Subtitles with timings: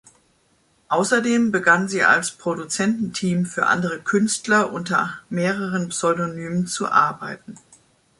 [0.87, 7.55] Außerdem begannen sie als Produzententeam für andere Künstler und unter mehreren Pseudonymen zu arbeiten.